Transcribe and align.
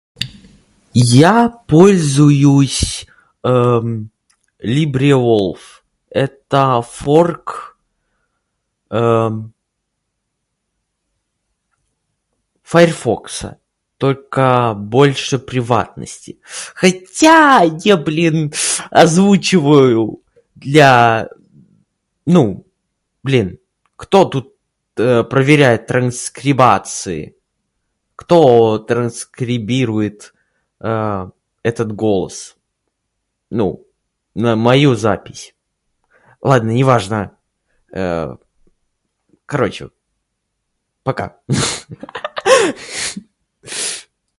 Я 0.93 1.49
пользуюсь, 1.67 3.07
[disfluency|эм], 3.43 4.09
LibreWolf. 4.63 5.59
Это 6.09 6.81
форк 6.81 7.77
[disfluency|эм], 8.89 9.53
Фаерфокса. 12.63 13.57
Только 13.97 14.73
больше 14.75 15.37
приватности. 15.39 16.39
Хотя 16.73 17.61
я, 17.83 17.97
блин, 17.97 18.51
озвучиваю 18.89 20.23
для, 20.55 21.29
ну, 22.25 22.65
блин, 23.23 23.59
кто 23.95 24.25
тут, 24.25 24.55
[disfluency|э], 24.97 25.23
проверяет 25.25 25.87
транскрибации? 25.87 27.35
Кто 28.15 28.77
транскрибирует, 28.79 30.33
[disfluency|э-э], 30.79 31.29
этот 31.63 31.91
голос? 31.95 32.55
Ну, 33.51 33.85
на 34.35 34.55
мою 34.55 34.95
запись. 34.95 35.55
Ладно, 36.41 36.71
неважно. 36.71 37.37
[disfluency|Э], 37.91 38.37
короче, 39.45 39.91
пока! 41.03 41.39